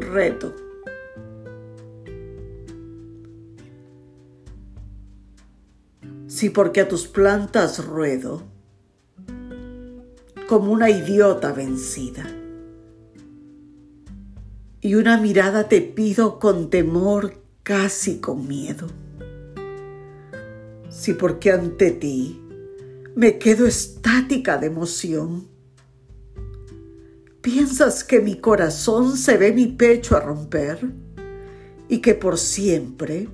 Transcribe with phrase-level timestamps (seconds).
[0.00, 0.54] reto.
[6.26, 8.42] Si porque a tus plantas ruedo,
[10.46, 12.26] como una idiota vencida,
[14.80, 18.86] y una mirada te pido con temor, casi con miedo.
[20.88, 22.40] Si porque ante ti
[23.14, 25.48] me quedo estática de emoción,
[27.50, 30.92] ¿Piensas que mi corazón se ve mi pecho a romper?
[31.88, 33.26] Y que por siempre,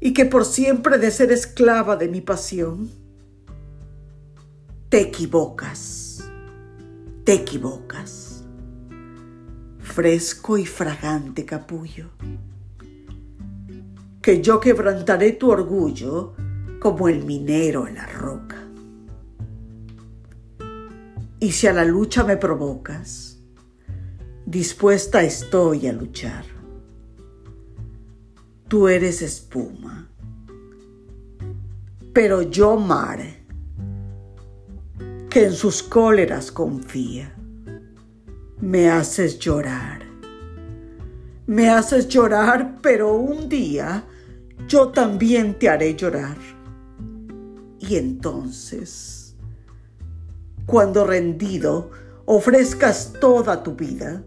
[0.00, 2.90] y que por siempre de ser esclava de mi pasión?
[4.88, 6.24] Te equivocas,
[7.24, 8.42] te equivocas.
[9.80, 12.06] Fresco y fragante capullo,
[14.22, 16.32] que yo quebrantaré tu orgullo
[16.80, 18.67] como el minero en la roca.
[21.40, 23.38] Y si a la lucha me provocas,
[24.44, 26.44] dispuesta estoy a luchar.
[28.66, 30.10] Tú eres espuma,
[32.12, 33.44] pero yo mare,
[35.30, 37.32] que en sus cóleras confía.
[38.60, 40.02] Me haces llorar,
[41.46, 44.02] me haces llorar, pero un día
[44.66, 46.36] yo también te haré llorar.
[47.78, 49.27] Y entonces
[50.68, 51.90] cuando rendido
[52.26, 54.22] ofrezcas toda tu vida,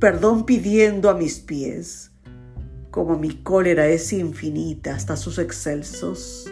[0.00, 2.12] perdón pidiendo a mis pies,
[2.90, 6.50] como mi cólera es infinita hasta sus excelsos,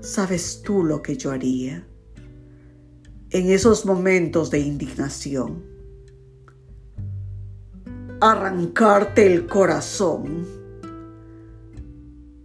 [0.00, 1.86] ¿sabes tú lo que yo haría
[3.30, 5.62] en esos momentos de indignación?
[8.20, 10.44] Arrancarte el corazón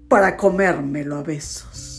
[0.08, 1.91] para comérmelo a besos.